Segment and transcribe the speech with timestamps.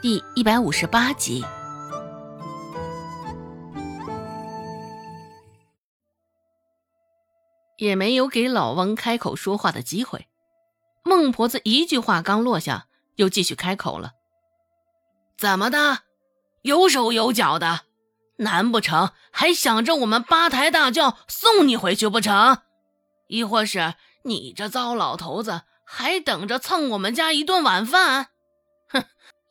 [0.00, 1.44] 第一百五十八集，
[7.78, 10.28] 也没有给老翁开口说话的机会。
[11.02, 14.12] 孟婆子一句话刚落下，又继续开口了
[15.36, 16.02] ：“怎么的，
[16.62, 17.80] 有手有脚的？
[18.36, 22.58] 难不成还想着我们八抬大轿送你回去不成？
[23.26, 28.28] 亦或是你这糟老头子还等着蹭我们家一顿晚饭？
[28.90, 29.02] 哼！”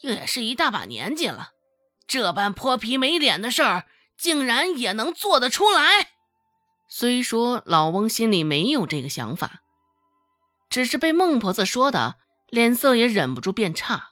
[0.02, 1.50] 也是一大把年纪了，
[2.08, 3.86] 这般泼皮没脸的事儿，
[4.18, 6.12] 竟然也能做得出来。
[6.88, 9.62] 虽说老翁心里没有这个想法，
[10.70, 12.16] 只是被孟婆子说的，
[12.50, 14.12] 脸色也忍不住变差。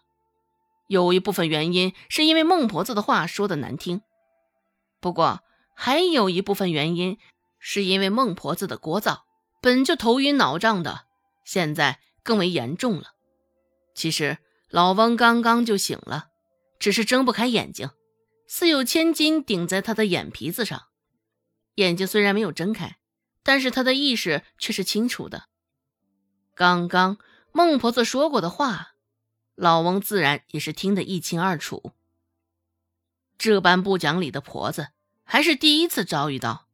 [0.87, 4.01] 有一部分原因是因为孟婆子的话说的难听，
[4.99, 5.41] 不过
[5.75, 7.17] 还有一部分原因
[7.59, 9.19] 是因为孟婆子的聒噪，
[9.61, 11.05] 本就头晕脑胀的，
[11.45, 13.13] 现在更为严重了。
[13.93, 14.39] 其实。
[14.69, 16.29] 老翁刚刚就醒了，
[16.79, 17.91] 只是睁不开眼睛，
[18.47, 20.87] 似有千斤顶在他的眼皮子上。
[21.75, 22.97] 眼睛虽然没有睁开，
[23.43, 25.45] 但是他的意识却是清楚的。
[26.53, 27.17] 刚刚
[27.51, 28.95] 孟婆子说过的话，
[29.55, 31.93] 老翁自然也是听得一清二楚。
[33.37, 34.89] 这般不讲理的婆子，
[35.23, 36.67] 还是第一次遭遇到。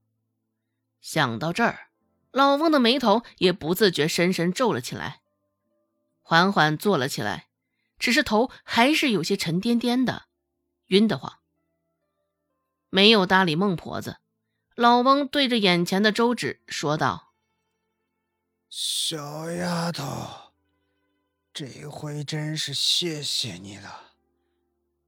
[1.02, 1.90] 想到这儿，
[2.32, 5.22] 老翁的眉头也不自觉深深皱了起来，
[6.22, 7.48] 缓缓坐了起来。
[8.02, 10.24] 只是头还是有些沉甸甸的，
[10.88, 11.38] 晕得慌。
[12.90, 14.18] 没有搭理孟婆子，
[14.74, 17.36] 老翁对着眼前的周芷说道
[18.72, 20.52] ：“小丫头，
[21.54, 24.14] 这回真是谢谢你了。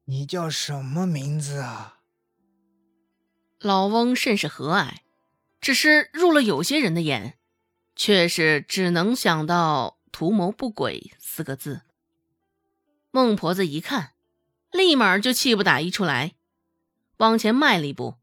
[0.06, 1.98] 你叫什么名字啊？”
[3.58, 4.98] 老翁甚是和蔼，
[5.60, 7.40] 只是入了有些人的眼，
[7.96, 11.82] 却是只能想到“图谋不轨”四个字。
[13.16, 14.14] 孟婆子一看，
[14.72, 16.34] 立马就气不打一处来，
[17.18, 18.16] 往前迈了一步，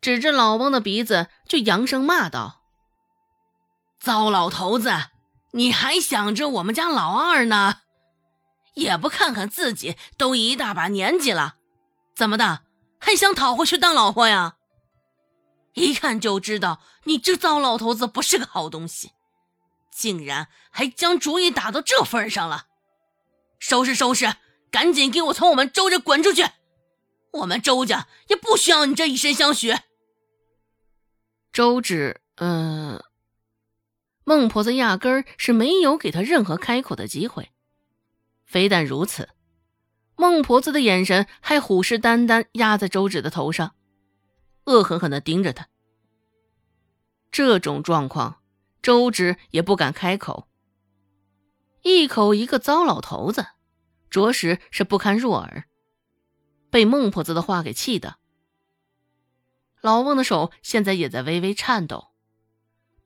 [0.00, 2.62] 指着老翁的鼻子就扬声骂道
[4.00, 4.90] ：“糟老头子，
[5.50, 7.80] 你还想着我们家老二呢？
[8.72, 11.56] 也不看看自己都一大把年纪了，
[12.16, 12.62] 怎么的，
[12.98, 14.54] 还想讨回去当老婆呀？
[15.74, 19.12] 一看就知道你这糟老头子不是个好东西，
[19.92, 22.67] 竟然还将主意打到这份上了。”
[23.58, 24.34] 收拾收拾，
[24.70, 26.44] 赶紧给我从我们周家滚出去！
[27.32, 29.74] 我们周家也不需要你这以身相许。
[31.52, 33.02] 周芷，嗯，
[34.24, 37.50] 孟婆子压根儿是没有给他任何开口的机会。
[38.44, 39.28] 非但如此，
[40.16, 43.74] 孟婆子的眼神还虎视眈眈压在周芷的头上，
[44.64, 45.68] 恶狠狠地盯着他。
[47.30, 48.40] 这种状况，
[48.80, 50.47] 周芷也不敢开口。
[51.82, 53.46] 一口一个糟老头子，
[54.10, 55.64] 着实是不堪入耳。
[56.70, 58.18] 被孟婆子的话给气的，
[59.80, 62.08] 老翁的手现在也在微微颤抖。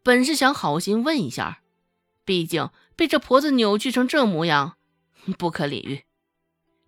[0.02, 1.62] 本是想好心问一下，
[2.24, 4.76] 毕竟被这婆子扭曲成这模样，
[5.38, 6.04] 不可理喻，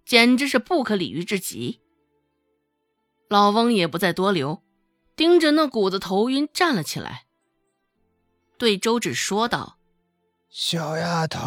[0.05, 1.81] 简直是不可理喻至极。
[3.29, 4.65] 老翁也不再多留，
[5.15, 7.27] 盯着那股子头晕站了起来，
[8.59, 9.79] 对周芷说道
[10.51, 11.39] ：“小丫头。”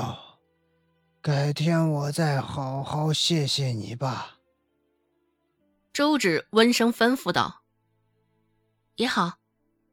[1.22, 4.38] 改天我再好好谢谢你吧。”
[5.92, 7.64] 周芷温声吩咐道。
[8.96, 9.40] “也好，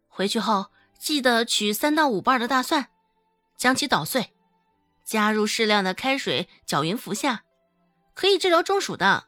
[0.09, 0.67] 回去后
[0.99, 2.89] 记得取三到五瓣的大蒜，
[3.57, 4.33] 将其捣碎，
[5.05, 7.45] 加入适量的开水，搅匀服下，
[8.15, 9.25] 可以治疗中暑的。”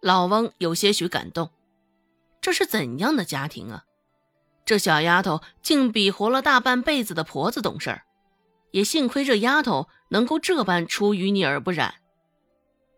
[0.00, 1.50] 老翁有些许感动，
[2.40, 3.84] 这是怎样的家庭啊？
[4.66, 8.04] 这小丫头竟比活了大半辈子的婆子懂事儿。
[8.74, 12.02] 也幸亏这丫头能够这般出淤泥而不染，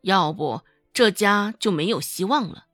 [0.01, 0.63] 要不
[0.95, 2.65] 这家就没有希望了。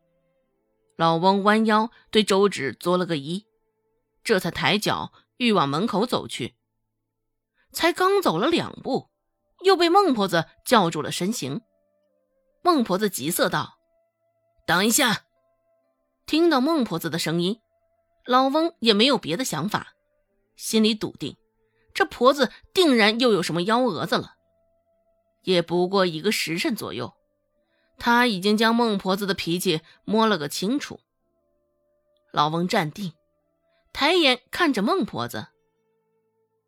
[0.94, 3.44] 老翁弯腰对周芷作了个揖，
[4.22, 6.54] 这才抬脚欲往门口走去。
[7.72, 9.08] 才刚走了两步，
[9.64, 11.60] 又被孟婆子叫住了身形。
[12.62, 13.78] 孟婆子急色道
[14.64, 15.24] ：“等一下！”
[16.24, 17.60] 听到孟婆子的声音，
[18.26, 19.94] 老翁也没有别的想法，
[20.54, 21.36] 心里笃定。
[21.94, 24.34] 这婆子定然又有什么幺蛾子了？
[25.42, 27.14] 也不过一个时辰左右，
[27.98, 31.00] 他已经将孟婆子的脾气摸了个清楚。
[32.32, 33.12] 老翁站定，
[33.92, 35.48] 抬眼看着孟婆子：“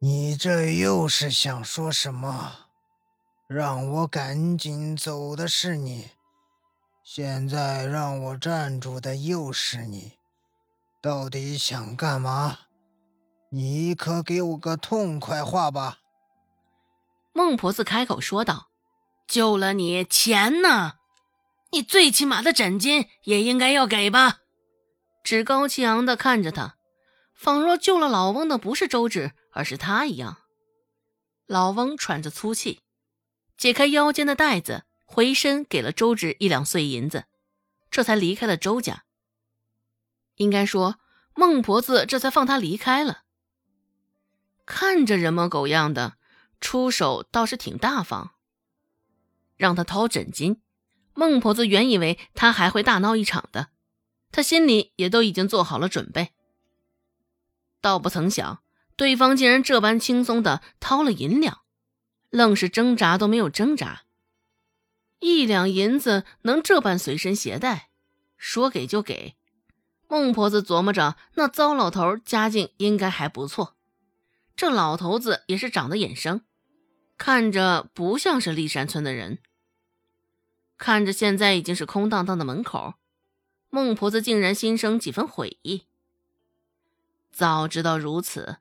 [0.01, 2.67] 你这又是想说什么？
[3.47, 6.11] 让我赶紧走的是你，
[7.05, 10.15] 现在让我站住的又是你，
[11.01, 12.59] 到底想干嘛？”
[13.55, 16.01] 你可给我个痛快话吧！
[17.33, 18.69] 孟婆子开口说道
[19.29, 20.95] ：“救了你，钱呢？”
[21.71, 24.39] 你最起码的枕巾也应该要给吧？
[25.23, 26.75] 趾高气昂的看着他，
[27.33, 30.39] 仿若救了老翁的不是周芷，而是他一样。
[31.47, 32.81] 老翁喘着粗气，
[33.57, 37.27] 解开腰间的带子，回身给了周芷一两碎银子，
[37.89, 39.05] 这才离开了周家。
[40.35, 40.97] 应该说，
[41.37, 43.21] 孟婆子这才放他离开了。
[44.67, 46.15] 看着人模狗样的，
[46.61, 48.33] 出手倒是挺大方，
[49.57, 50.59] 让他掏枕巾。
[51.15, 53.69] 孟婆子原以为他还会大闹一场的，
[54.33, 56.31] 他心里也都已经做好了准备。
[57.81, 58.63] 倒不曾想，
[58.97, 61.61] 对方竟然这般轻松的掏了银两，
[62.31, 64.03] 愣是挣扎都没有挣扎。
[65.21, 67.91] 一两银子能这般随身携带，
[68.37, 69.37] 说给就给。
[70.09, 73.77] 孟婆子琢磨着，那糟老头家境应该还不错，
[74.57, 76.43] 这老头子也是长得眼生，
[77.19, 79.39] 看着不像是立山村的人。
[80.79, 82.95] 看着现在已经是空荡荡的门口，
[83.71, 85.87] 孟婆子竟然心生几分悔意。
[87.33, 88.59] 早知道如此，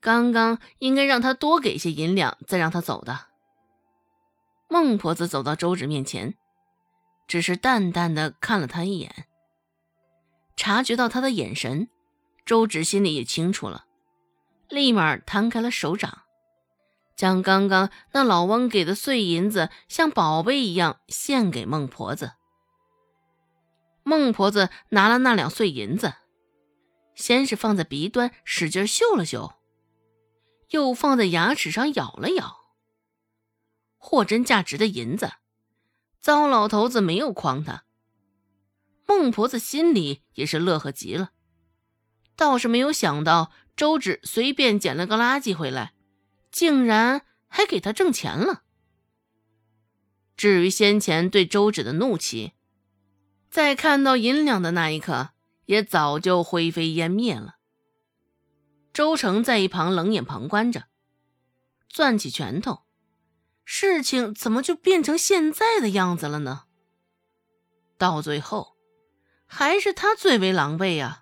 [0.00, 3.26] 刚刚应该让他多给些银两，再让他走的。
[4.68, 6.34] 孟婆子走到周芷面前，
[7.26, 9.26] 只是淡淡的看了他一眼。
[10.56, 11.88] 察觉到他的眼神，
[12.46, 13.86] 周芷心里也清楚了，
[14.72, 16.22] 立马摊开了手掌。
[17.14, 22.32] 将刚刚那老翁给的碎银子像宝贝一样献给孟婆子。
[24.02, 26.14] 孟婆子拿了那两碎银子，
[27.14, 29.52] 先是放在鼻端使劲嗅了嗅，
[30.70, 32.56] 又放在牙齿上咬了咬。
[33.98, 35.30] 货真价实的银子，
[36.20, 37.84] 糟老头子没有诓他。
[39.06, 41.30] 孟婆子心里也是乐呵极了，
[42.34, 45.94] 倒是没有想到周芷随便捡了个垃圾回来。
[46.52, 48.62] 竟然还给他挣钱了。
[50.36, 52.52] 至于先前对周芷的怒气，
[53.50, 55.30] 在看到银两的那一刻，
[55.64, 57.56] 也早就灰飞烟灭了。
[58.92, 60.88] 周成在一旁冷眼旁观着，
[61.88, 62.82] 攥起拳头，
[63.64, 66.64] 事情怎么就变成现在的样子了呢？
[67.96, 68.76] 到最后，
[69.46, 71.21] 还是他最为狼狈呀。